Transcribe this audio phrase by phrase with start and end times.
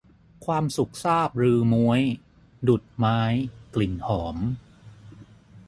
[0.45, 2.01] ความสุขซาบฤๅม้วย
[2.67, 3.19] ดุจไม้
[3.73, 4.37] กลิ่นหอม